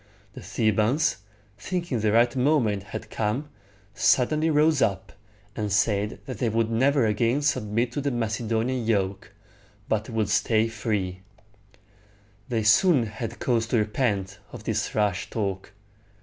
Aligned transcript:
The 0.33 0.41
Thebans, 0.41 1.17
thinking 1.59 1.99
the 1.99 2.11
right 2.11 2.35
moment 2.35 2.81
had 2.81 3.11
come, 3.11 3.49
suddenly 3.93 4.49
rose 4.49 4.81
up, 4.81 5.13
and 5.55 5.71
said 5.71 6.19
that 6.25 6.39
they 6.39 6.49
would 6.49 6.71
never 6.71 7.05
again 7.05 7.43
submit 7.43 7.91
to 7.91 8.01
the 8.01 8.09
Macedonian 8.09 8.83
yoke, 8.87 9.31
but 9.87 10.09
would 10.09 10.29
stay 10.29 10.67
free. 10.69 11.21
They 12.49 12.63
soon 12.63 13.05
had 13.05 13.37
cause 13.37 13.67
to 13.67 13.77
repent 13.77 14.39
of 14.51 14.63
this 14.63 14.95
rash 14.95 15.29
talk. 15.29 15.71